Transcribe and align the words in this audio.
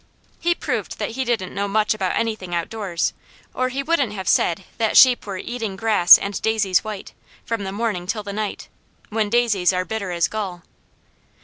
He 0.39 0.55
proved 0.55 0.97
that 0.97 1.11
he 1.11 1.23
didn't 1.23 1.53
know 1.53 1.67
much 1.67 1.93
about 1.93 2.15
anything 2.15 2.55
outdoors 2.55 3.13
or 3.53 3.69
he 3.69 3.83
wouldn't 3.83 4.13
have 4.13 4.27
said 4.27 4.63
that 4.79 4.97
sheep 4.97 5.27
were 5.27 5.37
"eating 5.37 5.75
grass 5.75 6.17
and 6.17 6.41
daisies 6.41 6.83
white, 6.83 7.13
from 7.45 7.65
the 7.65 7.71
morning 7.71 8.07
till 8.07 8.23
the 8.23 8.33
night," 8.33 8.67
when 9.09 9.29
daisies 9.29 9.71
are 9.71 9.85
bitter 9.85 10.09
as 10.09 10.27
gall. 10.27 10.63